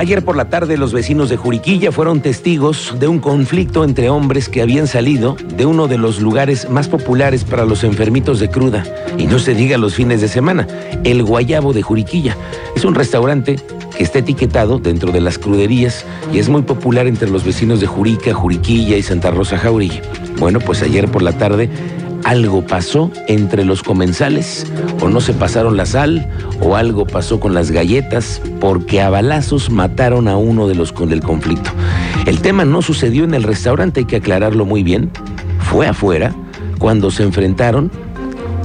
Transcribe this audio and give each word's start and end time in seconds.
Ayer 0.00 0.24
por 0.24 0.34
la 0.34 0.48
tarde 0.48 0.78
los 0.78 0.94
vecinos 0.94 1.28
de 1.28 1.36
Juriquilla 1.36 1.92
fueron 1.92 2.22
testigos 2.22 2.94
de 2.98 3.06
un 3.06 3.18
conflicto 3.18 3.84
entre 3.84 4.08
hombres 4.08 4.48
que 4.48 4.62
habían 4.62 4.86
salido 4.86 5.36
de 5.58 5.66
uno 5.66 5.88
de 5.88 5.98
los 5.98 6.22
lugares 6.22 6.70
más 6.70 6.88
populares 6.88 7.44
para 7.44 7.66
los 7.66 7.84
enfermitos 7.84 8.40
de 8.40 8.48
cruda. 8.48 8.82
Y 9.18 9.26
no 9.26 9.38
se 9.38 9.54
diga 9.54 9.76
los 9.76 9.94
fines 9.94 10.22
de 10.22 10.28
semana, 10.28 10.66
el 11.04 11.22
Guayabo 11.22 11.74
de 11.74 11.82
Juriquilla. 11.82 12.34
Es 12.74 12.86
un 12.86 12.94
restaurante 12.94 13.56
que 13.94 14.02
está 14.02 14.20
etiquetado 14.20 14.78
dentro 14.78 15.12
de 15.12 15.20
las 15.20 15.36
cruderías 15.36 16.06
y 16.32 16.38
es 16.38 16.48
muy 16.48 16.62
popular 16.62 17.06
entre 17.06 17.28
los 17.28 17.44
vecinos 17.44 17.78
de 17.80 17.86
Jurica, 17.86 18.32
Juriquilla 18.32 18.96
y 18.96 19.02
Santa 19.02 19.30
Rosa 19.30 19.58
Jauregui. 19.58 20.00
Bueno, 20.38 20.60
pues 20.60 20.80
ayer 20.80 21.10
por 21.10 21.20
la 21.20 21.36
tarde 21.36 21.68
algo 22.24 22.66
pasó 22.66 23.10
entre 23.28 23.64
los 23.64 23.82
comensales, 23.82 24.66
o 25.00 25.08
no 25.08 25.20
se 25.20 25.32
pasaron 25.32 25.76
la 25.76 25.86
sal, 25.86 26.28
o 26.60 26.76
algo 26.76 27.06
pasó 27.06 27.40
con 27.40 27.54
las 27.54 27.70
galletas, 27.70 28.40
porque 28.60 29.00
a 29.00 29.10
balazos 29.10 29.70
mataron 29.70 30.28
a 30.28 30.36
uno 30.36 30.68
de 30.68 30.74
los 30.74 30.92
con 30.92 31.08
del 31.08 31.22
conflicto. 31.22 31.70
El 32.26 32.40
tema 32.40 32.64
no 32.64 32.82
sucedió 32.82 33.24
en 33.24 33.34
el 33.34 33.42
restaurante, 33.42 34.00
hay 34.00 34.06
que 34.06 34.16
aclararlo 34.16 34.64
muy 34.64 34.82
bien. 34.82 35.10
Fue 35.58 35.86
afuera, 35.86 36.34
cuando 36.78 37.10
se 37.10 37.22
enfrentaron 37.22 37.90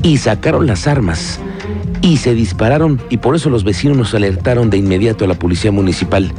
y 0.02 0.18
sacaron 0.18 0.66
las 0.66 0.88
armas 0.88 1.40
y 2.02 2.18
se 2.18 2.34
dispararon 2.34 3.02
y 3.10 3.18
por 3.18 3.36
eso 3.36 3.50
los 3.50 3.64
vecinos 3.64 3.98
nos 3.98 4.14
alertaron 4.14 4.70
de 4.70 4.78
inmediato 4.78 5.26
a 5.26 5.28
la 5.28 5.34
policía 5.34 5.72
municipal. 5.72 6.32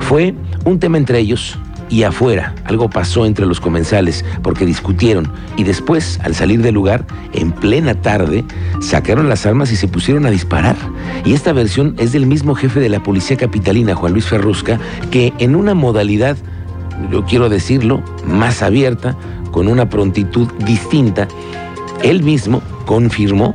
Fue 0.00 0.34
un 0.64 0.78
tema 0.78 0.98
entre 0.98 1.20
ellos, 1.20 1.58
y 1.92 2.04
afuera. 2.04 2.54
Algo 2.64 2.88
pasó 2.88 3.26
entre 3.26 3.44
los 3.44 3.60
comensales 3.60 4.24
porque 4.42 4.64
discutieron 4.64 5.30
y 5.58 5.64
después, 5.64 6.18
al 6.24 6.34
salir 6.34 6.62
del 6.62 6.74
lugar, 6.74 7.06
en 7.34 7.52
plena 7.52 7.94
tarde, 7.94 8.44
sacaron 8.80 9.28
las 9.28 9.44
armas 9.44 9.70
y 9.70 9.76
se 9.76 9.88
pusieron 9.88 10.24
a 10.24 10.30
disparar. 10.30 10.74
Y 11.26 11.34
esta 11.34 11.52
versión 11.52 11.94
es 11.98 12.12
del 12.12 12.24
mismo 12.24 12.54
jefe 12.54 12.80
de 12.80 12.88
la 12.88 13.02
policía 13.02 13.36
capitalina, 13.36 13.94
Juan 13.94 14.12
Luis 14.12 14.24
Ferrusca, 14.24 14.80
que 15.10 15.34
en 15.38 15.54
una 15.54 15.74
modalidad, 15.74 16.38
yo 17.10 17.26
quiero 17.26 17.50
decirlo, 17.50 18.02
más 18.26 18.62
abierta, 18.62 19.14
con 19.50 19.68
una 19.68 19.90
prontitud 19.90 20.48
distinta, 20.64 21.28
él 22.02 22.22
mismo 22.22 22.62
confirmó 22.86 23.54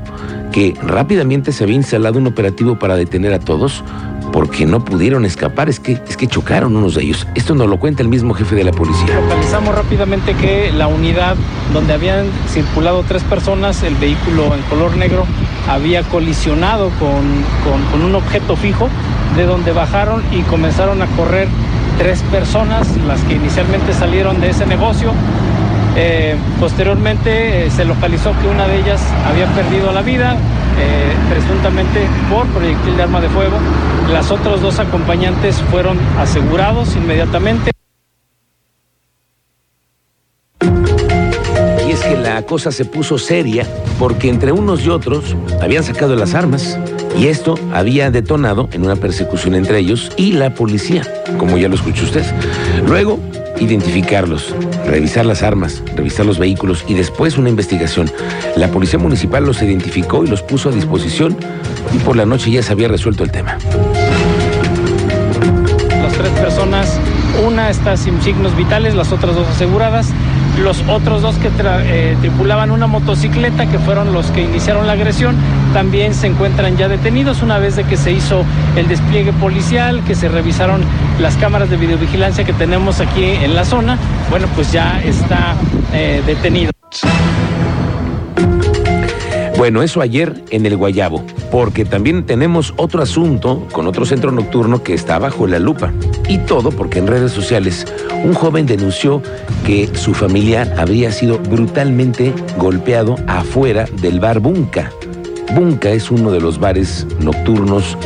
que 0.52 0.76
rápidamente 0.84 1.52
se 1.52 1.64
había 1.64 1.76
instalado 1.76 2.20
un 2.20 2.28
operativo 2.28 2.78
para 2.78 2.96
detener 2.96 3.34
a 3.34 3.40
todos, 3.40 3.84
porque 4.32 4.66
no 4.66 4.84
pudieron 4.84 5.26
escapar, 5.26 5.70
es 5.70 5.80
que, 5.80 6.02
es 6.08 6.18
que 6.18 6.28
chocaron 6.28 6.76
unos 6.76 6.96
de 6.96 7.04
ellos. 7.04 7.28
Esto 7.36 7.56
nos 7.56 7.68
lo 7.68 7.78
cuenta 7.78 8.04
el 8.04 8.10
mismo 8.10 8.34
jefe 8.34 8.56
de 8.56 8.64
la 8.64 8.72
policía. 8.72 9.20
Localizamos 9.22 9.76
rápidamente 9.76 10.34
que 10.36 10.72
la 10.72 10.88
unidad 10.88 11.36
donde 11.74 11.94
habían 11.94 12.28
circulado 12.50 13.04
tres 13.08 13.24
personas, 13.24 13.84
el 13.84 13.96
vehículo 13.96 14.54
en 14.56 14.62
color 14.64 14.96
negro, 14.98 15.26
había 15.70 16.04
colisionado 16.04 16.90
con, 17.00 17.44
con 17.92 18.02
un 18.02 18.16
objeto 18.16 18.56
fijo, 18.56 18.90
de 19.36 19.46
donde 19.46 19.72
bajaron 19.72 20.24
y 20.32 20.42
comenzaron 20.44 21.02
a 21.02 21.06
correr 21.08 21.48
tres 21.98 22.22
personas, 22.32 22.88
las 23.08 23.22
que 23.22 23.36
inicialmente 23.36 23.94
salieron 23.94 24.40
de 24.40 24.50
ese 24.50 24.66
negocio. 24.66 25.12
Eh, 25.96 26.36
posteriormente 26.60 27.66
eh, 27.66 27.72
se 27.72 27.84
localizó 27.84 28.32
que 28.40 28.48
una 28.48 28.68
de 28.68 28.80
ellas 28.80 29.02
había 29.28 29.48
perdido 29.48 29.92
la 29.92 30.02
vida, 30.02 30.34
eh, 30.34 31.14
presuntamente 31.30 32.08
por 32.30 32.46
proyectil 32.48 32.98
de 32.98 33.04
arma 33.04 33.20
de 33.20 33.30
fuego. 33.30 33.58
Las 34.12 34.32
otras 34.32 34.62
dos 34.62 34.80
acompañantes 34.80 35.58
fueron 35.70 35.98
asegurados 36.18 36.96
inmediatamente. 36.96 37.72
Y 41.86 41.92
es 41.92 42.02
que 42.02 42.18
la 42.18 42.42
cosa 42.44 42.72
se 42.72 42.86
puso 42.86 43.18
seria 43.18 43.68
porque 44.00 44.30
entre 44.30 44.52
unos 44.52 44.84
y 44.86 44.90
otros 44.90 45.36
habían 45.62 45.84
sacado 45.84 46.16
las 46.16 46.36
armas 46.36 46.80
y 47.18 47.28
esto 47.28 47.56
había 47.74 48.10
detonado 48.12 48.70
en 48.72 48.84
una 48.84 48.96
persecución 48.96 49.56
entre 49.56 49.80
ellos 49.80 50.12
y 50.18 50.34
la 50.34 50.54
policía, 50.54 51.04
como 51.38 51.58
ya 51.58 51.68
lo 51.68 51.76
escuchó 51.76 52.04
usted. 52.04 52.26
Luego 52.86 53.20
identificarlos, 53.60 54.54
revisar 54.86 55.26
las 55.26 55.44
armas, 55.44 55.84
revisar 55.96 56.26
los 56.26 56.40
vehículos 56.40 56.86
y 56.88 56.94
después 56.94 57.38
una 57.38 57.50
investigación. 57.50 58.12
La 58.56 58.70
policía 58.70 59.00
municipal 59.00 59.46
los 59.46 59.62
identificó 59.62 60.24
y 60.24 60.28
los 60.28 60.44
puso 60.44 60.70
a 60.70 60.72
disposición 60.72 61.38
y 61.94 61.98
por 62.00 62.16
la 62.16 62.26
noche 62.26 62.52
ya 62.52 62.62
se 62.62 62.72
había 62.72 62.88
resuelto 62.88 63.24
el 63.24 63.32
tema. 63.32 63.58
Personas, 66.40 67.00
una 67.46 67.70
está 67.70 67.98
sin 67.98 68.22
signos 68.22 68.56
vitales, 68.56 68.96
las 68.96 69.12
otras 69.12 69.36
dos 69.36 69.48
aseguradas. 69.48 70.14
Los 70.62 70.82
otros 70.88 71.22
dos 71.22 71.36
que 71.36 71.52
eh, 71.60 72.18
tripulaban 72.20 72.72
una 72.72 72.88
motocicleta, 72.88 73.68
que 73.68 73.78
fueron 73.78 74.12
los 74.12 74.32
que 74.32 74.42
iniciaron 74.42 74.88
la 74.88 74.94
agresión, 74.94 75.36
también 75.74 76.16
se 76.16 76.28
encuentran 76.28 76.78
ya 76.78 76.88
detenidos 76.88 77.44
una 77.44 77.60
vez 77.60 77.76
de 77.76 77.84
que 77.84 77.96
se 77.96 78.12
hizo 78.12 78.44
el 78.76 78.88
despliegue 78.88 79.34
policial, 79.34 80.04
que 80.04 80.16
se 80.16 80.30
revisaron 80.30 80.82
las 81.20 81.36
cámaras 81.36 81.70
de 81.70 81.78
videovigilancia 81.78 82.44
que 82.44 82.54
tenemos 82.54 83.02
aquí 83.02 83.26
en 83.26 83.54
la 83.54 83.66
zona. 83.66 83.98
Bueno, 84.32 84.48
pues 84.56 84.72
ya 84.72 85.00
está 85.04 85.56
eh, 85.94 86.24
detenido. 86.26 86.72
Bueno, 89.58 89.82
eso 89.82 90.02
ayer 90.02 90.44
en 90.52 90.68
el 90.68 90.78
Guayabo, 90.78 91.26
porque 91.52 91.84
también 91.84 92.28
tenemos 92.28 92.76
otro 92.78 93.02
asunto 93.02 93.68
con 93.72 93.88
otro 93.88 94.06
centro 94.06 94.32
nocturno 94.32 94.84
que 94.84 94.94
está 94.94 95.18
bajo 95.18 95.48
la 95.48 95.58
lupa. 95.58 95.92
Y 96.30 96.38
todo 96.38 96.70
porque 96.70 97.00
en 97.00 97.08
redes 97.08 97.32
sociales 97.32 97.88
un 98.24 98.36
joven 98.36 98.68
denunció 98.68 99.24
que 99.66 99.90
su 99.96 100.14
familiar 100.14 100.72
habría 100.78 101.12
sido 101.12 101.40
brutalmente 101.40 102.36
golpeado 102.58 103.16
afuera 103.26 103.88
del 104.00 104.20
bar 104.20 104.40
Bunca. 104.42 104.92
Bunca 105.56 105.90
es 105.90 106.12
uno 106.12 106.32
de 106.32 106.40
los 106.40 106.60
bares 106.60 107.08
nocturnos 107.20 107.98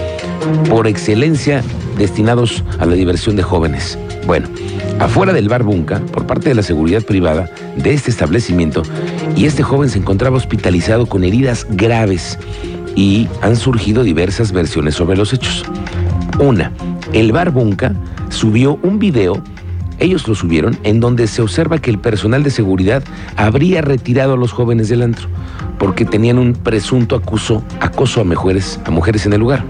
por 0.69 0.87
excelencia 0.87 1.63
destinados 1.97 2.63
a 2.79 2.85
la 2.85 2.95
diversión 2.95 3.35
de 3.35 3.43
jóvenes. 3.43 3.99
Bueno, 4.25 4.47
afuera 5.01 5.33
del 5.33 5.49
bar 5.49 5.63
Bunca, 5.63 5.99
por 5.99 6.27
parte 6.27 6.49
de 6.49 6.55
la 6.55 6.63
seguridad 6.63 7.01
privada 7.01 7.49
de 7.75 7.93
este 7.93 8.11
establecimiento, 8.11 8.83
y 9.35 9.45
este 9.45 9.63
joven 9.63 9.89
se 9.89 9.97
encontraba 9.97 10.37
hospitalizado 10.37 11.07
con 11.07 11.23
heridas 11.23 11.65
graves 11.69 12.37
y 12.95 13.27
han 13.41 13.55
surgido 13.55 14.03
diversas 14.03 14.51
versiones 14.51 14.95
sobre 14.95 15.17
los 15.17 15.33
hechos. 15.33 15.65
Una, 16.39 16.71
el 17.13 17.31
bar 17.31 17.51
Bunca 17.51 17.93
subió 18.29 18.79
un 18.83 18.99
video, 18.99 19.41
ellos 19.99 20.27
lo 20.27 20.35
subieron, 20.35 20.77
en 20.83 20.99
donde 20.99 21.27
se 21.27 21.41
observa 21.41 21.79
que 21.79 21.89
el 21.89 21.99
personal 21.99 22.43
de 22.43 22.51
seguridad 22.51 23.03
habría 23.37 23.81
retirado 23.81 24.33
a 24.33 24.37
los 24.37 24.51
jóvenes 24.51 24.89
del 24.89 25.01
antro 25.01 25.27
porque 25.81 26.05
tenían 26.05 26.37
un 26.37 26.53
presunto 26.53 27.15
acuso, 27.15 27.63
acoso 27.79 28.21
a 28.21 28.23
mujeres, 28.23 28.79
a 28.85 28.91
mujeres 28.91 29.25
en 29.25 29.33
el 29.33 29.39
lugar. 29.39 29.63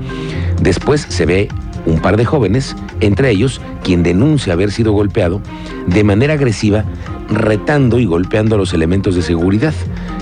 Después 0.61 1.05
se 1.07 1.25
ve 1.25 1.47
un 1.85 1.99
par 1.99 2.17
de 2.17 2.25
jóvenes, 2.25 2.75
entre 2.99 3.29
ellos 3.31 3.61
quien 3.83 4.03
denuncia 4.03 4.53
haber 4.53 4.71
sido 4.71 4.91
golpeado 4.91 5.41
de 5.87 6.03
manera 6.03 6.33
agresiva, 6.33 6.85
retando 7.29 7.99
y 7.99 8.05
golpeando 8.05 8.55
a 8.55 8.57
los 8.57 8.73
elementos 8.73 9.15
de 9.15 9.21
seguridad, 9.21 9.73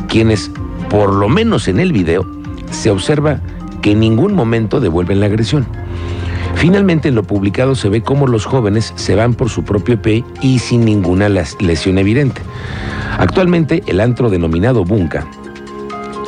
quienes, 0.07 0.51
por 0.89 1.13
lo 1.13 1.29
menos 1.29 1.67
en 1.67 1.79
el 1.79 1.91
video, 1.91 2.25
se 2.71 2.91
observa 2.91 3.39
que 3.81 3.91
en 3.91 3.99
ningún 3.99 4.33
momento 4.33 4.79
devuelven 4.79 5.19
la 5.19 5.27
agresión. 5.27 5.65
Finalmente 6.55 7.07
en 7.07 7.15
lo 7.15 7.23
publicado 7.23 7.75
se 7.75 7.89
ve 7.89 8.01
cómo 8.01 8.27
los 8.27 8.45
jóvenes 8.45 8.91
se 8.95 9.15
van 9.15 9.33
por 9.33 9.49
su 9.49 9.63
propio 9.63 10.01
pie 10.01 10.25
y 10.41 10.59
sin 10.59 10.83
ninguna 10.83 11.29
lesión 11.29 11.97
evidente. 11.97 12.41
Actualmente 13.17 13.81
el 13.87 14.01
antro 14.01 14.29
denominado 14.29 14.83
Bunka 14.83 15.25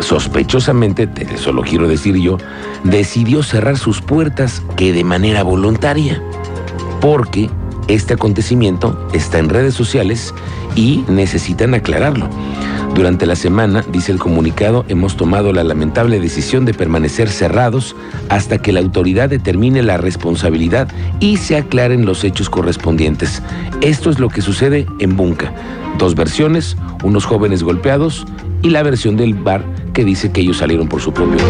sospechosamente, 0.02 1.08
eso 1.34 1.54
lo 1.54 1.62
quiero 1.62 1.88
decir 1.88 2.16
yo, 2.18 2.38
decidió 2.84 3.44
cerrar 3.44 3.78
sus 3.78 4.02
puertas 4.02 4.62
que 4.76 4.94
de 4.94 5.04
manera 5.04 5.44
voluntaria, 5.44 6.22
porque 7.00 7.50
este 7.88 8.14
acontecimiento 8.14 9.08
está 9.14 9.40
en 9.40 9.50
redes 9.50 9.74
sociales 9.74 10.34
y 10.76 11.04
necesitan 11.08 11.74
aclararlo. 11.74 12.30
Durante 12.96 13.26
la 13.26 13.38
semana, 13.38 13.86
dice 13.90 14.12
el 14.12 14.20
comunicado, 14.20 14.84
hemos 14.90 15.16
tomado 15.16 15.54
la 15.54 15.64
lamentable 15.64 16.20
decisión 16.20 16.66
de 16.66 16.74
permanecer 16.74 17.30
cerrados 17.30 17.96
hasta 18.28 18.58
que 18.58 18.74
la 18.74 18.82
autoridad 18.82 19.30
determine 19.30 19.82
la 19.82 19.98
responsabilidad 19.98 20.90
y 21.22 21.38
se 21.38 21.56
aclaren 21.56 22.06
los 22.06 22.26
hechos 22.26 22.50
correspondientes. 22.50 23.42
Esto 23.80 24.10
es 24.10 24.20
lo 24.20 24.28
que 24.28 24.42
sucede 24.42 24.86
en 25.00 25.16
Bunca. 25.16 25.54
Dos 25.98 26.16
versiones, 26.16 26.76
unos 27.04 27.26
jóvenes 27.26 27.64
golpeados 27.64 28.26
y 28.62 28.70
la 28.70 28.84
versión 28.84 29.16
del 29.16 29.36
bar 29.36 29.64
que 29.94 30.06
dice 30.06 30.32
que 30.32 30.42
ellos 30.42 30.58
salieron 30.58 30.88
por 30.88 31.02
su 31.02 31.14
propio 31.14 31.38
pie. 31.38 31.46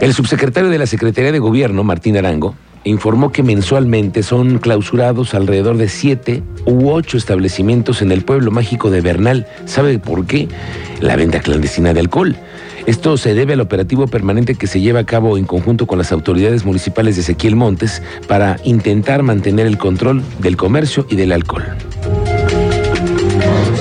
El 0.00 0.12
subsecretario 0.14 0.70
de 0.70 0.78
la 0.78 0.86
Secretaría 0.86 1.32
de 1.32 1.38
Gobierno, 1.38 1.82
Martín 1.82 2.16
Arango, 2.16 2.54
informó 2.84 3.32
que 3.32 3.42
mensualmente 3.42 4.22
son 4.22 4.58
clausurados 4.58 5.34
alrededor 5.34 5.76
de 5.76 5.88
siete 5.88 6.42
u 6.64 6.90
ocho 6.90 7.16
establecimientos 7.16 8.02
en 8.02 8.12
el 8.12 8.22
pueblo 8.22 8.50
mágico 8.50 8.90
de 8.90 9.00
Bernal. 9.00 9.46
¿Sabe 9.64 9.98
por 9.98 10.26
qué? 10.26 10.48
La 11.00 11.16
venta 11.16 11.40
clandestina 11.40 11.92
de 11.92 12.00
alcohol. 12.00 12.36
Esto 12.86 13.16
se 13.16 13.34
debe 13.34 13.54
al 13.54 13.60
operativo 13.60 14.06
permanente 14.06 14.54
que 14.54 14.68
se 14.68 14.80
lleva 14.80 15.00
a 15.00 15.06
cabo 15.06 15.38
en 15.38 15.44
conjunto 15.44 15.88
con 15.88 15.98
las 15.98 16.12
autoridades 16.12 16.64
municipales 16.64 17.16
de 17.16 17.22
Ezequiel 17.22 17.56
Montes 17.56 18.00
para 18.28 18.58
intentar 18.62 19.24
mantener 19.24 19.66
el 19.66 19.78
control 19.78 20.22
del 20.38 20.56
comercio 20.56 21.04
y 21.10 21.16
del 21.16 21.32
alcohol 21.32 21.64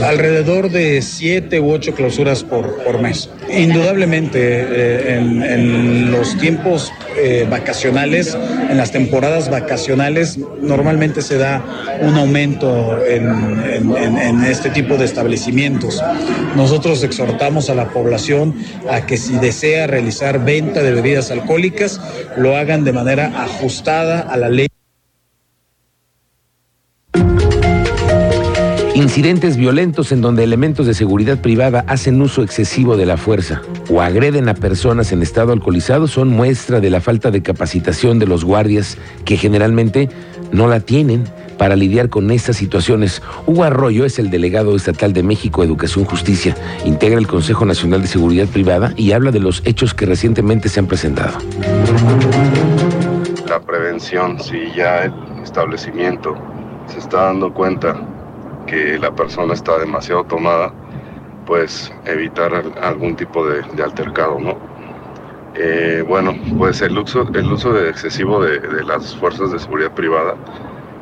alrededor 0.05 0.69
de 0.69 1.01
siete 1.01 1.59
u 1.59 1.71
ocho 1.71 1.93
clausuras 1.93 2.43
por, 2.43 2.83
por 2.83 3.01
mes. 3.01 3.29
Indudablemente, 3.49 4.39
eh, 4.41 5.17
en, 5.17 6.11
los 6.11 6.37
tiempos 6.37 6.91
eh, 7.17 7.47
vacacionales, 7.49 8.37
en 8.69 8.77
las 8.77 8.91
temporadas 8.91 9.49
vacacionales, 9.49 10.37
normalmente 10.61 11.21
se 11.21 11.37
da 11.37 11.63
un 12.01 12.15
aumento 12.15 13.03
en, 13.05 13.95
en, 13.95 14.43
este 14.43 14.69
tipo 14.69 14.97
de 14.97 15.05
establecimientos. 15.05 16.01
Nosotros 16.55 17.03
exhortamos 17.03 17.69
a 17.69 17.75
la 17.75 17.89
población 17.89 18.55
a 18.89 19.05
que 19.05 19.17
si 19.17 19.37
desea 19.37 19.87
realizar 19.87 20.43
venta 20.43 20.81
de 20.83 20.93
bebidas 20.93 21.31
alcohólicas, 21.31 21.99
lo 22.37 22.55
hagan 22.55 22.83
de 22.83 22.93
manera 22.93 23.31
ajustada 23.43 24.21
a 24.21 24.37
la 24.37 24.49
ley. 24.49 24.67
Incidentes 29.15 29.56
violentos 29.56 30.12
en 30.12 30.19
donde 30.19 30.44
elementos 30.44 30.85
de 30.85 30.94
seguridad 30.94 31.39
privada 31.39 31.85
hacen 31.88 32.21
uso 32.21 32.44
excesivo 32.44 32.97
de 32.97 33.06
la 33.06 33.15
fuerza 33.15 33.62
o 33.89 34.01
agreden 34.01 34.50
a 34.50 34.56
personas 34.56 35.13
en 35.13 35.21
estado 35.21 35.53
alcoholizado 35.53 36.07
son 36.07 36.27
muestra 36.27 36.81
de 36.81 36.89
la 36.89 37.00
falta 37.00 37.31
de 37.31 37.41
capacitación 37.41 38.19
de 38.19 38.27
los 38.27 38.44
guardias 38.44 38.97
que 39.23 39.38
generalmente 39.38 40.09
no 40.51 40.67
la 40.67 40.81
tienen 40.81 41.23
para 41.57 41.77
lidiar 41.77 42.09
con 42.09 42.29
estas 42.29 42.57
situaciones. 42.57 43.21
Hugo 43.47 43.63
Arroyo 43.63 44.03
es 44.03 44.19
el 44.19 44.29
delegado 44.29 44.75
estatal 44.75 45.13
de 45.13 45.23
México 45.23 45.63
Educación 45.63 46.03
Justicia, 46.03 46.53
integra 46.83 47.17
el 47.17 47.27
Consejo 47.27 47.63
Nacional 47.63 48.01
de 48.01 48.09
Seguridad 48.09 48.47
Privada 48.47 48.91
y 48.97 49.13
habla 49.13 49.31
de 49.31 49.39
los 49.39 49.62
hechos 49.63 49.94
que 49.94 50.06
recientemente 50.06 50.67
se 50.67 50.81
han 50.81 50.88
presentado. 50.88 51.38
La 53.47 53.62
prevención, 53.62 54.41
si 54.44 54.73
ya 54.75 55.06
el 55.06 55.13
establecimiento 55.41 56.35
se 56.88 57.00
está 57.00 57.27
dando 57.27 57.53
cuenta 57.53 58.14
que 58.65 58.97
la 59.00 59.12
persona 59.12 59.53
está 59.53 59.77
demasiado 59.77 60.23
tomada, 60.25 60.71
pues 61.45 61.94
evitar 62.06 62.53
algún 62.81 63.15
tipo 63.15 63.45
de, 63.47 63.63
altercado, 63.81 64.39
¿no? 64.39 64.57
Eh, 65.56 66.03
bueno, 66.07 66.35
pues 66.57 66.81
el 66.81 66.97
uso, 66.97 67.27
el 67.33 67.51
uso 67.51 67.71
de 67.71 67.89
excesivo 67.89 68.44
de, 68.44 68.83
las 68.83 69.15
fuerzas 69.15 69.51
de 69.51 69.59
seguridad 69.59 69.91
privada 69.91 70.35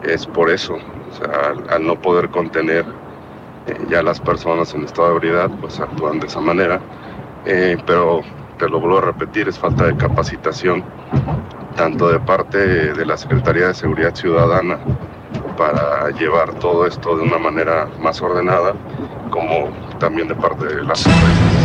es 0.03 0.27
por 0.27 0.49
eso, 0.49 0.77
al, 1.69 1.85
no 1.85 1.99
poder 1.99 2.29
contener 2.29 2.85
eh, 3.67 3.77
ya 3.89 4.03
las 4.03 4.19
personas 4.19 4.73
en 4.75 4.83
estado 4.83 5.09
de 5.09 5.15
ebriedad, 5.15 5.49
pues 5.59 5.79
actúan 5.79 6.19
de 6.19 6.27
esa 6.27 6.41
manera, 6.41 6.79
eh, 7.45 7.77
pero 7.87 8.21
te 8.59 8.69
lo 8.69 8.79
vuelvo 8.79 8.99
a 8.99 9.01
repetir, 9.01 9.47
es 9.47 9.57
falta 9.57 9.85
de 9.85 9.97
capacitación, 9.97 10.83
tanto 11.75 12.09
de 12.09 12.19
parte 12.19 12.93
de 12.93 13.05
la 13.05 13.17
Secretaría 13.17 13.67
de 13.67 13.73
Seguridad 13.73 14.13
Ciudadana 14.13 14.77
para 15.57 16.09
llevar 16.11 16.53
todo 16.59 16.85
esto 16.85 17.15
de 17.17 17.23
una 17.23 17.37
manera 17.37 17.87
más 18.01 18.21
ordenada, 18.21 18.73
como 19.29 19.69
también 19.99 20.27
de 20.27 20.35
parte 20.35 20.65
de 20.65 20.83
las 20.83 21.05
empresas. 21.05 21.63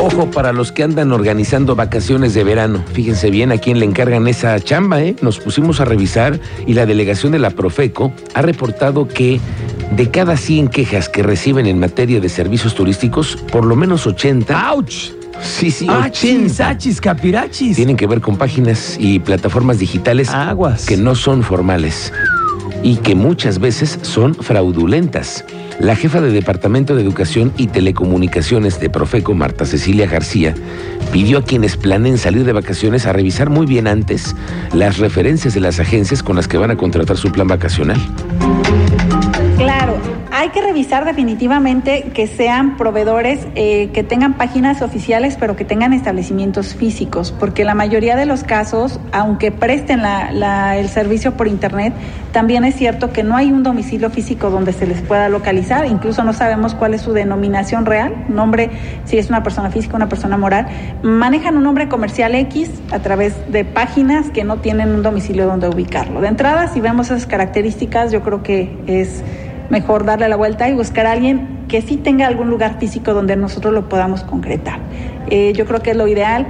Ojo 0.00 0.30
para 0.30 0.52
los 0.52 0.70
que 0.70 0.84
andan 0.84 1.10
organizando 1.10 1.74
vacaciones 1.74 2.32
de 2.32 2.44
verano. 2.44 2.84
Fíjense 2.92 3.30
bien 3.30 3.50
a 3.50 3.58
quién 3.58 3.80
le 3.80 3.86
encargan 3.86 4.28
esa 4.28 4.58
chamba, 4.60 5.02
¿eh? 5.02 5.16
Nos 5.20 5.40
pusimos 5.40 5.80
a 5.80 5.84
revisar 5.84 6.38
y 6.64 6.74
la 6.74 6.86
delegación 6.86 7.32
de 7.32 7.40
la 7.40 7.50
Profeco 7.50 8.12
ha 8.34 8.42
reportado 8.42 9.08
que 9.08 9.40
de 9.90 10.10
cada 10.10 10.36
100 10.36 10.68
quejas 10.68 11.08
que 11.08 11.24
reciben 11.24 11.66
en 11.66 11.80
materia 11.80 12.20
de 12.20 12.28
servicios 12.28 12.74
turísticos, 12.74 13.36
por 13.50 13.64
lo 13.64 13.74
menos 13.74 14.06
80 14.06 14.68
¡Auch! 14.68 15.25
Sí, 15.42 15.70
sí. 15.70 15.86
Achis, 15.88 16.60
achis, 16.60 17.00
capirachis. 17.00 17.76
Tienen 17.76 17.96
que 17.96 18.06
ver 18.06 18.20
con 18.20 18.36
páginas 18.36 18.96
y 18.98 19.18
plataformas 19.18 19.78
digitales 19.78 20.30
Aguas. 20.30 20.86
que 20.86 20.96
no 20.96 21.14
son 21.14 21.42
formales 21.42 22.12
y 22.82 22.96
que 22.96 23.14
muchas 23.14 23.58
veces 23.58 23.98
son 24.02 24.34
fraudulentas. 24.34 25.44
La 25.78 25.94
jefa 25.94 26.20
de 26.20 26.30
Departamento 26.30 26.94
de 26.94 27.02
Educación 27.02 27.52
y 27.58 27.66
Telecomunicaciones 27.66 28.80
de 28.80 28.88
Profeco, 28.88 29.34
Marta 29.34 29.66
Cecilia 29.66 30.06
García, 30.06 30.54
pidió 31.12 31.38
a 31.38 31.42
quienes 31.42 31.76
planeen 31.76 32.16
salir 32.16 32.44
de 32.44 32.52
vacaciones 32.52 33.06
a 33.06 33.12
revisar 33.12 33.50
muy 33.50 33.66
bien 33.66 33.86
antes 33.86 34.34
las 34.72 34.98
referencias 34.98 35.52
de 35.52 35.60
las 35.60 35.80
agencias 35.80 36.22
con 36.22 36.36
las 36.36 36.48
que 36.48 36.58
van 36.58 36.70
a 36.70 36.76
contratar 36.76 37.16
su 37.16 37.30
plan 37.30 37.46
vacacional. 37.46 37.98
Claro, 39.56 39.96
hay 40.30 40.50
que 40.50 40.60
revisar 40.60 41.06
definitivamente 41.06 42.10
que 42.12 42.26
sean 42.26 42.76
proveedores 42.76 43.48
eh, 43.54 43.88
que 43.94 44.02
tengan 44.02 44.34
páginas 44.34 44.82
oficiales, 44.82 45.38
pero 45.40 45.56
que 45.56 45.64
tengan 45.64 45.94
establecimientos 45.94 46.74
físicos, 46.74 47.32
porque 47.32 47.64
la 47.64 47.74
mayoría 47.74 48.16
de 48.16 48.26
los 48.26 48.44
casos, 48.44 49.00
aunque 49.12 49.50
presten 49.50 50.02
el 50.04 50.88
servicio 50.90 51.38
por 51.38 51.48
Internet, 51.48 51.94
también 52.32 52.66
es 52.66 52.74
cierto 52.74 53.14
que 53.14 53.22
no 53.22 53.34
hay 53.34 53.50
un 53.50 53.62
domicilio 53.62 54.10
físico 54.10 54.50
donde 54.50 54.74
se 54.74 54.86
les 54.86 55.00
pueda 55.00 55.30
localizar, 55.30 55.86
incluso 55.86 56.22
no 56.22 56.34
sabemos 56.34 56.74
cuál 56.74 56.92
es 56.92 57.00
su 57.00 57.14
denominación 57.14 57.86
real, 57.86 58.26
nombre, 58.28 58.68
si 59.06 59.16
es 59.16 59.30
una 59.30 59.42
persona 59.42 59.70
física, 59.70 59.96
una 59.96 60.10
persona 60.10 60.36
moral. 60.36 60.66
Manejan 61.02 61.56
un 61.56 61.62
nombre 61.62 61.88
comercial 61.88 62.34
X 62.34 62.70
a 62.92 62.98
través 62.98 63.50
de 63.50 63.64
páginas 63.64 64.28
que 64.28 64.44
no 64.44 64.58
tienen 64.58 64.90
un 64.90 65.02
domicilio 65.02 65.46
donde 65.46 65.66
ubicarlo. 65.66 66.20
De 66.20 66.28
entrada, 66.28 66.68
si 66.68 66.82
vemos 66.82 67.06
esas 67.06 67.24
características, 67.24 68.12
yo 68.12 68.20
creo 68.20 68.42
que 68.42 68.76
es 68.86 69.22
mejor 69.70 70.04
darle 70.04 70.28
la 70.28 70.36
vuelta 70.36 70.68
y 70.68 70.74
buscar 70.74 71.06
a 71.06 71.12
alguien 71.12 71.64
que 71.68 71.82
sí 71.82 71.96
tenga 71.96 72.26
algún 72.26 72.50
lugar 72.50 72.78
físico 72.78 73.14
donde 73.14 73.36
nosotros 73.36 73.74
lo 73.74 73.88
podamos 73.88 74.22
concretar. 74.22 74.80
Eh, 75.28 75.52
yo 75.54 75.66
creo 75.66 75.80
que 75.80 75.90
es 75.90 75.96
lo 75.96 76.06
ideal 76.06 76.46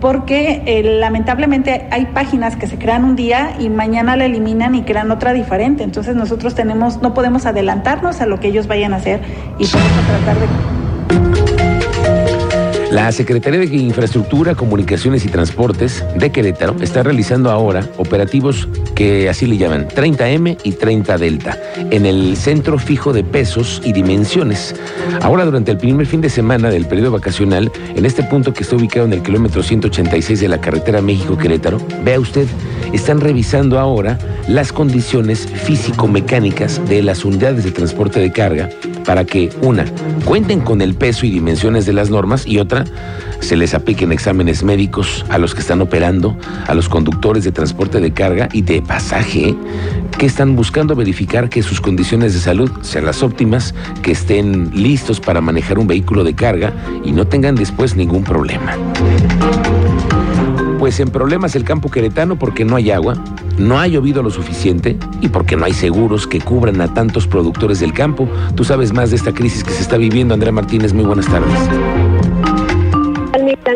porque 0.00 0.62
eh, 0.66 0.82
lamentablemente 0.82 1.86
hay 1.90 2.06
páginas 2.06 2.56
que 2.56 2.66
se 2.66 2.78
crean 2.78 3.04
un 3.04 3.16
día 3.16 3.54
y 3.58 3.68
mañana 3.68 4.16
la 4.16 4.24
eliminan 4.24 4.74
y 4.74 4.82
crean 4.82 5.10
otra 5.10 5.32
diferente. 5.32 5.82
Entonces 5.82 6.16
nosotros 6.16 6.54
tenemos, 6.54 7.02
no 7.02 7.14
podemos 7.14 7.46
adelantarnos 7.46 8.20
a 8.20 8.26
lo 8.26 8.40
que 8.40 8.48
ellos 8.48 8.66
vayan 8.66 8.94
a 8.94 8.96
hacer 8.96 9.20
y 9.58 9.66
podemos 9.66 10.06
tratar 10.06 10.36
de 10.40 10.71
la 12.92 13.10
Secretaría 13.10 13.60
de 13.60 13.74
Infraestructura, 13.74 14.54
Comunicaciones 14.54 15.24
y 15.24 15.28
Transportes 15.28 16.04
de 16.14 16.30
Querétaro 16.30 16.76
está 16.82 17.02
realizando 17.02 17.50
ahora 17.50 17.88
operativos 17.96 18.68
que 18.94 19.30
así 19.30 19.46
le 19.46 19.56
llaman 19.56 19.88
30M 19.88 20.58
y 20.62 20.72
30 20.72 21.16
Delta 21.16 21.58
en 21.90 22.04
el 22.04 22.36
centro 22.36 22.78
fijo 22.78 23.14
de 23.14 23.24
pesos 23.24 23.80
y 23.82 23.94
dimensiones. 23.94 24.74
Ahora 25.22 25.46
durante 25.46 25.70
el 25.70 25.78
primer 25.78 26.06
fin 26.06 26.20
de 26.20 26.28
semana 26.28 26.68
del 26.68 26.84
periodo 26.84 27.12
vacacional, 27.12 27.72
en 27.96 28.04
este 28.04 28.24
punto 28.24 28.52
que 28.52 28.62
está 28.62 28.76
ubicado 28.76 29.06
en 29.06 29.14
el 29.14 29.22
kilómetro 29.22 29.62
186 29.62 30.40
de 30.40 30.48
la 30.48 30.60
carretera 30.60 31.00
México-Querétaro, 31.00 31.78
vea 32.04 32.20
usted, 32.20 32.46
están 32.92 33.22
revisando 33.22 33.78
ahora 33.78 34.18
las 34.48 34.70
condiciones 34.70 35.46
físico-mecánicas 35.46 36.86
de 36.90 37.02
las 37.02 37.24
unidades 37.24 37.64
de 37.64 37.70
transporte 37.70 38.20
de 38.20 38.32
carga 38.32 38.68
para 39.04 39.24
que, 39.24 39.50
una, 39.62 39.84
cuenten 40.24 40.60
con 40.60 40.80
el 40.80 40.94
peso 40.94 41.26
y 41.26 41.30
dimensiones 41.30 41.86
de 41.86 41.92
las 41.92 42.10
normas 42.10 42.46
y 42.46 42.58
otra, 42.58 42.84
se 43.40 43.56
les 43.56 43.74
apliquen 43.74 44.12
exámenes 44.12 44.62
médicos 44.62 45.24
a 45.28 45.38
los 45.38 45.54
que 45.54 45.60
están 45.60 45.80
operando, 45.80 46.36
a 46.66 46.74
los 46.74 46.88
conductores 46.88 47.44
de 47.44 47.52
transporte 47.52 48.00
de 48.00 48.12
carga 48.12 48.48
y 48.52 48.62
de 48.62 48.80
pasaje, 48.80 49.56
que 50.16 50.26
están 50.26 50.54
buscando 50.54 50.94
verificar 50.94 51.48
que 51.48 51.62
sus 51.62 51.80
condiciones 51.80 52.34
de 52.34 52.40
salud 52.40 52.70
sean 52.82 53.04
las 53.04 53.22
óptimas, 53.22 53.74
que 54.02 54.12
estén 54.12 54.70
listos 54.74 55.20
para 55.20 55.40
manejar 55.40 55.78
un 55.78 55.86
vehículo 55.86 56.22
de 56.22 56.34
carga 56.34 56.72
y 57.04 57.12
no 57.12 57.26
tengan 57.26 57.56
después 57.56 57.96
ningún 57.96 58.22
problema. 58.22 58.76
Pues 60.78 61.00
en 61.00 61.08
problemas 61.08 61.54
el 61.56 61.64
campo 61.64 61.90
queretano 61.90 62.38
porque 62.38 62.64
no 62.64 62.76
hay 62.76 62.90
agua, 62.90 63.14
no 63.58 63.78
ha 63.78 63.86
llovido 63.86 64.22
lo 64.22 64.30
suficiente 64.30 64.96
y 65.20 65.28
porque 65.28 65.56
no 65.56 65.64
hay 65.64 65.72
seguros 65.72 66.26
que 66.26 66.40
cubran 66.40 66.80
a 66.80 66.92
tantos 66.92 67.26
productores 67.26 67.80
del 67.80 67.92
campo. 67.92 68.28
Tú 68.54 68.64
sabes 68.64 68.92
más 68.92 69.10
de 69.10 69.16
esta 69.16 69.32
crisis 69.32 69.64
que 69.64 69.70
se 69.70 69.82
está 69.82 69.96
viviendo, 69.96 70.34
Andrea 70.34 70.52
Martínez. 70.52 70.92
Muy 70.92 71.04
buenas 71.04 71.26
tardes. 71.26 71.58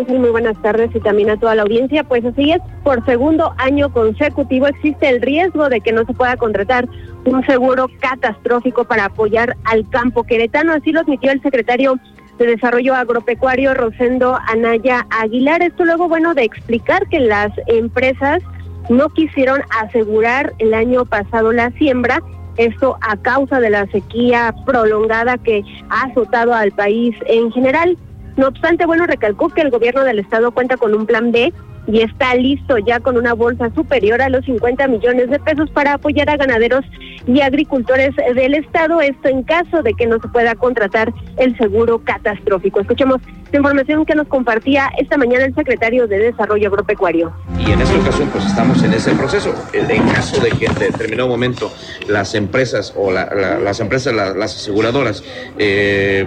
Muy 0.09 0.31
buenas 0.31 0.61
tardes 0.63 0.91
y 0.95 1.01
también 1.01 1.31
a 1.31 1.37
toda 1.37 1.55
la 1.55 1.63
audiencia. 1.63 2.05
Pues 2.05 2.25
así 2.25 2.51
es, 2.53 2.61
por 2.83 3.05
segundo 3.07 3.55
año 3.57 3.93
consecutivo 3.93 4.67
existe 4.67 5.09
el 5.09 5.23
riesgo 5.23 5.69
de 5.69 5.81
que 5.81 5.93
no 5.93 6.05
se 6.05 6.13
pueda 6.13 6.37
contratar 6.37 6.89
un 7.25 7.45
seguro 7.47 7.89
catastrófico 8.01 8.85
para 8.85 9.07
apoyar 9.07 9.57
al 9.65 9.89
campo 9.89 10.25
queretano. 10.25 10.73
Así 10.73 10.93
lo 10.93 11.01
admitió 11.01 11.31
el 11.31 11.43
secretario 11.43 11.99
de 12.39 12.47
Desarrollo 12.47 12.95
Agropecuario 12.95 13.75
Rosendo 13.75 14.39
Anaya 14.49 15.07
Aguilar. 15.11 15.63
Esto 15.63 15.85
luego, 15.85 16.09
bueno, 16.09 16.35
de 16.35 16.45
explicar 16.45 17.09
que 17.09 17.21
las 17.21 17.53
empresas 17.67 18.43
no 18.89 19.09
quisieron 19.11 19.61
asegurar 19.81 20.55
el 20.59 20.75
año 20.75 21.05
pasado 21.05 21.53
la 21.53 21.71
siembra, 21.73 22.23
esto 22.57 22.97
a 23.01 23.17
causa 23.17 23.61
de 23.61 23.71
la 23.71 23.87
sequía 23.87 24.55
prolongada 24.65 25.39
que 25.39 25.63
ha 25.91 26.05
azotado 26.05 26.55
al 26.55 26.73
país 26.73 27.15
en 27.27 27.51
general. 27.53 27.99
No 28.37 28.49
obstante, 28.49 28.87
bueno, 28.87 29.07
recalcó 29.07 29.49
que 29.49 29.63
el 29.63 29.71
gobierno 29.71 30.05
del 30.05 30.19
estado 30.19 30.53
cuenta 30.53 30.77
con 30.77 30.95
un 30.95 31.07
plan 31.07 31.33
B 31.33 31.53
y 31.87 32.01
está 32.01 32.35
listo 32.35 32.79
ya 32.79 33.01
con 33.01 33.17
una 33.17 33.33
bolsa 33.33 33.71
superior 33.75 34.21
a 34.21 34.29
los 34.29 34.45
50 34.45 34.89
millones 34.89 35.31
de 35.31 35.39
pesos 35.39 35.71
para 35.71 35.95
apoyar 35.95 36.29
a 36.29 36.37
ganaderos 36.37 36.85
y 37.27 37.41
agricultores 37.41 38.15
del 38.17 38.55
estado, 38.55 39.01
esto 39.01 39.29
en 39.29 39.43
caso 39.43 39.83
de 39.83 39.95
que 39.95 40.07
no 40.07 40.19
se 40.21 40.29
pueda 40.29 40.55
contratar 40.55 41.13
el 41.37 41.57
seguro 41.57 42.01
catastrófico. 42.01 42.81
Escuchemos 42.81 43.21
la 43.53 43.59
información 43.59 44.05
que 44.05 44.15
nos 44.15 44.27
compartía 44.27 44.91
esta 44.99 45.17
mañana 45.17 45.45
el 45.45 45.55
secretario 45.55 46.07
de 46.07 46.19
Desarrollo 46.19 46.69
Agropecuario. 46.69 47.33
Y 47.59 47.71
en 47.71 47.81
esta 47.81 47.97
ocasión 47.97 48.29
pues 48.31 48.45
estamos 48.47 48.83
en 48.83 48.93
ese 48.93 49.13
proceso. 49.13 49.55
En 49.73 50.09
caso 50.09 50.41
de 50.41 50.51
que 50.51 50.67
en 50.67 50.75
determinado 50.75 51.29
momento 51.29 51.73
las 52.09 52.35
empresas 52.35 52.93
o 52.97 53.13
las 53.13 53.81
empresas, 53.81 54.15
las 54.15 54.57
aseguradoras, 54.57 55.23
eh, 55.59 56.27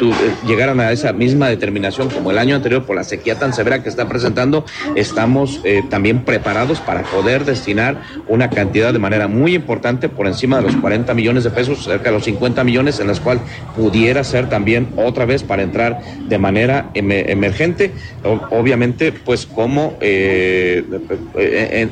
eh, 0.00 0.34
llegaran 0.46 0.80
a 0.80 0.92
esa 0.92 1.12
misma 1.12 1.48
determinación 1.48 2.10
como 2.10 2.30
el 2.30 2.38
año 2.38 2.56
anterior 2.56 2.84
por 2.84 2.96
la 2.96 3.04
sequía 3.04 3.38
tan 3.38 3.52
severa 3.52 3.82
que 3.82 3.88
está 3.88 4.08
presentando, 4.08 4.64
estamos 4.96 5.60
eh, 5.64 5.82
también 5.88 6.24
preparados 6.24 6.80
para 6.80 7.02
poder 7.02 7.44
destinar 7.44 8.02
una 8.28 8.50
cantidad 8.50 8.92
de 8.92 8.98
manera 8.98 9.28
muy 9.28 9.54
importante 9.54 10.08
por 10.08 10.26
encima 10.26 10.56
de 10.56 10.62
los 10.62 10.76
40 10.76 11.14
millones 11.14 11.44
de 11.44 11.50
pesos, 11.50 11.84
cerca 11.84 12.10
de 12.10 12.12
los 12.12 12.24
50 12.24 12.64
millones, 12.64 13.00
en 13.00 13.06
las 13.06 13.20
cuales 13.20 13.42
pudiera 13.76 14.24
ser 14.24 14.48
también 14.48 14.88
otra 14.96 15.24
vez 15.24 15.42
para 15.42 15.62
entrar 15.62 16.00
de 16.28 16.33
manera 16.38 16.90
emergente, 16.94 17.92
obviamente 18.50 19.12
pues 19.12 19.46
como 19.46 19.96
eh, 20.00 20.84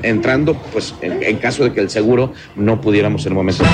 entrando 0.02 0.56
pues 0.72 0.94
en, 1.00 1.36
caso 1.38 1.64
de 1.64 1.72
que 1.72 1.80
el 1.80 1.90
seguro 1.90 2.32
no 2.56 2.80
pudiéramos 2.80 3.26
en 3.26 3.32
el 3.32 3.36
momento. 3.36 3.64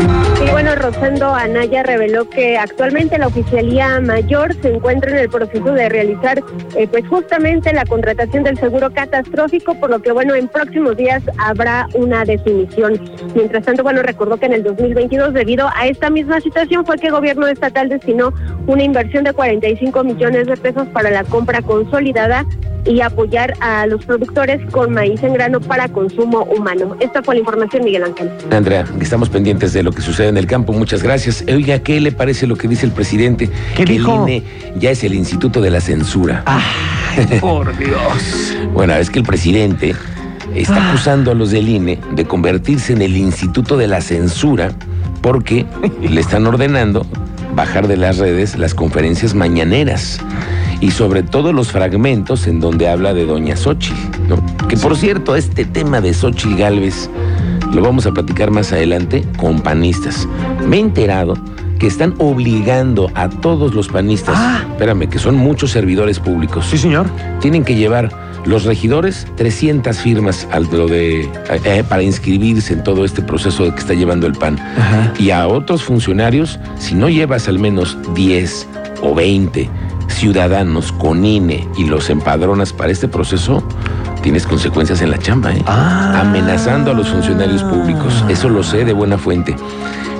Y 0.00 0.50
bueno, 0.50 0.76
Rosendo 0.76 1.34
Anaya 1.34 1.82
reveló 1.82 2.28
que 2.30 2.56
actualmente 2.56 3.18
la 3.18 3.26
oficialía 3.26 4.00
mayor 4.00 4.54
se 4.62 4.72
encuentra 4.72 5.10
en 5.10 5.18
el 5.18 5.28
proceso 5.28 5.72
de 5.72 5.88
realizar 5.88 6.42
eh, 6.76 6.86
pues 6.86 7.06
justamente 7.08 7.72
la 7.72 7.84
contratación 7.84 8.44
del 8.44 8.56
seguro 8.56 8.92
catastrófico, 8.92 9.74
por 9.74 9.90
lo 9.90 10.00
que 10.00 10.12
bueno, 10.12 10.36
en 10.36 10.46
próximos 10.46 10.96
días 10.96 11.22
habrá 11.38 11.88
una 11.94 12.24
definición. 12.24 13.00
Mientras 13.34 13.64
tanto, 13.64 13.82
bueno, 13.82 14.02
recordó 14.02 14.36
que 14.36 14.46
en 14.46 14.52
el 14.52 14.62
2022 14.62 15.34
debido 15.34 15.68
a 15.74 15.88
esta 15.88 16.08
misma 16.10 16.40
situación 16.40 16.86
fue 16.86 16.98
que 16.98 17.08
el 17.08 17.12
gobierno 17.12 17.48
estatal 17.48 17.88
destinó 17.88 18.32
una 18.68 18.84
inversión 18.84 19.24
de 19.24 19.32
45 19.32 20.04
millones 20.04 20.46
de 20.46 20.56
pesos 20.56 20.86
para 20.88 21.10
la 21.10 21.24
compra 21.24 21.62
consolidada 21.62 22.46
y 22.88 23.02
apoyar 23.02 23.54
a 23.60 23.86
los 23.86 24.04
productores 24.04 24.60
con 24.70 24.94
maíz 24.94 25.22
en 25.22 25.34
grano 25.34 25.60
para 25.60 25.88
consumo 25.88 26.44
humano. 26.44 26.96
Esta 27.00 27.22
fue 27.22 27.34
la 27.34 27.40
información, 27.40 27.84
Miguel 27.84 28.04
Ángel. 28.04 28.30
Andrea, 28.50 28.86
estamos 29.00 29.28
pendientes 29.28 29.74
de 29.74 29.82
lo 29.82 29.92
que 29.92 30.00
sucede 30.00 30.28
en 30.28 30.38
el 30.38 30.46
campo. 30.46 30.72
Muchas 30.72 31.02
gracias. 31.02 31.44
Oiga, 31.46 31.78
¿qué 31.80 32.00
le 32.00 32.12
parece 32.12 32.46
lo 32.46 32.56
que 32.56 32.66
dice 32.66 32.86
el 32.86 32.92
presidente? 32.92 33.50
¿Qué 33.76 33.84
que 33.84 33.92
dijo? 33.92 34.24
El 34.26 34.32
INE 34.32 34.42
ya 34.76 34.90
es 34.90 35.04
el 35.04 35.14
Instituto 35.14 35.60
de 35.60 35.70
la 35.70 35.80
Censura. 35.80 36.42
Ay, 36.46 37.38
por 37.40 37.76
Dios. 37.76 38.56
bueno, 38.72 38.94
es 38.94 39.10
que 39.10 39.18
el 39.18 39.24
presidente 39.24 39.94
está 40.54 40.88
acusando 40.88 41.30
a 41.30 41.34
los 41.34 41.50
del 41.50 41.68
INE 41.68 41.98
de 42.12 42.24
convertirse 42.24 42.94
en 42.94 43.02
el 43.02 43.16
Instituto 43.16 43.76
de 43.76 43.86
la 43.86 44.00
Censura 44.00 44.72
porque 45.20 45.66
le 46.00 46.20
están 46.20 46.46
ordenando 46.46 47.06
bajar 47.54 47.86
de 47.86 47.96
las 47.96 48.18
redes 48.18 48.56
las 48.56 48.72
conferencias 48.72 49.34
mañaneras 49.34 50.20
y 50.80 50.90
sobre 50.90 51.22
todo 51.22 51.52
los 51.52 51.72
fragmentos 51.72 52.46
en 52.46 52.60
donde 52.60 52.88
habla 52.88 53.14
de 53.14 53.26
Doña 53.26 53.56
Xochitl, 53.56 54.28
¿no? 54.28 54.36
Que 54.68 54.76
por 54.76 54.96
cierto, 54.96 55.34
este 55.36 55.64
tema 55.64 56.00
de 56.00 56.14
Xochitl 56.14 56.56
Galvez 56.56 57.10
lo 57.72 57.82
vamos 57.82 58.06
a 58.06 58.12
platicar 58.12 58.50
más 58.50 58.72
adelante 58.72 59.24
con 59.36 59.60
panistas. 59.60 60.26
Me 60.66 60.76
he 60.76 60.80
enterado 60.80 61.34
que 61.78 61.86
están 61.86 62.14
obligando 62.18 63.10
a 63.14 63.28
todos 63.28 63.74
los 63.74 63.88
panistas, 63.88 64.34
Ah. 64.36 64.64
espérame, 64.70 65.08
que 65.08 65.18
son 65.18 65.36
muchos 65.36 65.70
servidores 65.70 66.18
públicos. 66.18 66.66
Sí, 66.68 66.78
señor. 66.78 67.06
Tienen 67.40 67.64
que 67.64 67.74
llevar 67.76 68.10
los 68.44 68.64
regidores 68.64 69.26
300 69.36 69.96
firmas 69.98 70.48
al 70.50 70.68
lo 70.72 70.88
de, 70.88 71.28
eh, 71.64 71.84
para 71.88 72.02
inscribirse 72.02 72.72
en 72.72 72.82
todo 72.82 73.04
este 73.04 73.20
proceso 73.22 73.72
que 73.74 73.80
está 73.80 73.94
llevando 73.94 74.26
el 74.26 74.32
PAN. 74.32 74.58
Ajá. 74.58 75.12
Y 75.18 75.30
a 75.30 75.46
otros 75.46 75.82
funcionarios, 75.82 76.58
si 76.78 76.94
no 76.94 77.08
llevas 77.08 77.48
al 77.48 77.58
menos 77.58 77.96
10 78.14 78.66
o 79.02 79.14
20 79.14 79.68
ciudadanos 80.08 80.92
con 80.92 81.24
INE 81.24 81.68
y 81.76 81.84
los 81.84 82.10
empadronas 82.10 82.72
para 82.72 82.90
este 82.90 83.08
proceso, 83.08 83.62
tienes 84.22 84.46
consecuencias 84.46 85.00
en 85.00 85.10
la 85.10 85.18
chamba, 85.18 85.52
¿eh? 85.52 85.62
Ah. 85.66 86.20
amenazando 86.20 86.90
a 86.90 86.94
los 86.94 87.08
funcionarios 87.08 87.62
públicos. 87.62 88.24
Eso 88.28 88.48
lo 88.48 88.62
sé 88.62 88.84
de 88.84 88.92
buena 88.92 89.18
fuente. 89.18 89.54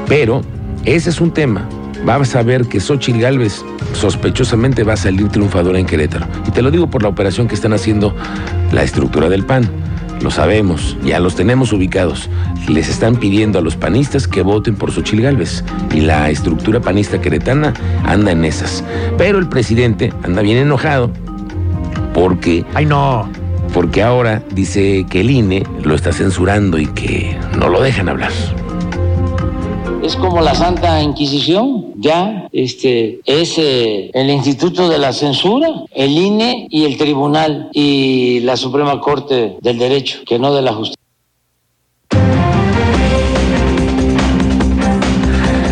Pero 0.07 0.43
ese 0.85 1.11
es 1.11 1.21
un 1.21 1.33
tema. 1.33 1.69
Vas 2.05 2.37
a 2.37 2.43
ver 2.43 2.67
que 2.69 2.81
Xochitl 2.81 3.21
Galvez 3.21 3.65
sospechosamente 3.93 4.85
va 4.85 4.93
a 4.93 4.97
salir 4.97 5.29
triunfadora 5.29 5.79
en 5.79 5.87
Querétaro. 5.87 6.27
Y 6.47 6.51
te 6.53 6.63
lo 6.63 6.71
digo 6.71 6.89
por 6.89 7.03
la 7.03 7.09
operación 7.09 7.49
que 7.49 7.55
están 7.55 7.73
haciendo 7.73 8.15
la 8.73 8.83
estructura 8.85 9.29
del 9.29 9.45
PAN. 9.45 9.69
Lo 10.23 10.31
sabemos, 10.31 10.97
ya 11.05 11.21
los 11.21 11.35
tenemos 11.37 11.73
ubicados. 11.73 12.29
Les 12.69 12.89
están 12.89 13.17
pidiendo 13.17 13.59
a 13.59 13.63
los 13.63 13.77
panistas 13.77 14.27
que 14.27 14.43
voten 14.43 14.75
por 14.75 14.91
Xochitl 14.93 15.23
Galvez. 15.23 15.65
Y 15.95 16.01
la 16.01 16.29
estructura 16.31 16.81
panista 16.81 17.21
queretana 17.21 17.73
anda 18.05 18.33
en 18.33 18.45
esas. 18.45 18.83
Pero 19.17 19.39
el 19.39 19.49
presidente 19.49 20.13
anda 20.25 20.43
bien 20.43 20.59
enojado 20.59 21.11
porque 22.15 22.65
Ay, 22.75 22.85
no. 22.87 23.29
porque 23.73 24.03
ahora 24.03 24.43
dice 24.53 25.07
que 25.09 25.21
el 25.21 25.31
INE 25.31 25.65
lo 25.85 25.95
está 25.95 26.13
censurando 26.13 26.79
y 26.79 26.87
que 26.87 27.39
no 27.57 27.69
lo 27.69 27.81
dejan 27.81 28.09
hablar. 28.09 28.33
Es 30.03 30.17
como 30.17 30.41
la 30.41 30.55
Santa 30.55 31.01
Inquisición, 31.03 31.88
ya 32.01 32.49
este 32.53 33.21
es 33.25 33.59
eh, 33.59 34.11
el 34.15 34.31
Instituto 34.31 34.89
de 34.89 34.99
la 34.99 35.13
Censura, 35.13 35.69
el 35.91 36.17
INE 36.17 36.69
y 36.71 36.85
el 36.85 36.97
Tribunal 36.97 37.71
y 37.73 38.41
la 38.41 38.57
Suprema 38.57 39.01
Corte 39.01 39.57
del 39.61 39.79
Derecho, 39.79 40.21
que 40.27 40.39
no 40.39 40.55
de 40.55 40.63
la 40.63 40.73
Justicia. 40.73 40.98